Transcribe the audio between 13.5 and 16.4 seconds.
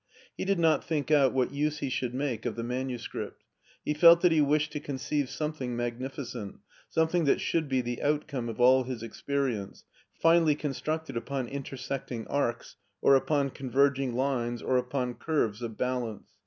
converging lines or upon curves of balance.